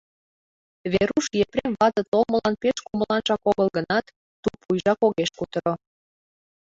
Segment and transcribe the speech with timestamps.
[0.91, 4.05] Веруш Епрем вате толмылан пеш кумылынжак огыл гынат,
[4.43, 5.73] тупуйжак огеш кутыро.